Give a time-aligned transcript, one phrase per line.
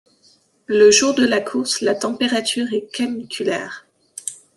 [0.65, 3.85] Le jour de la course, la température est caniculaire.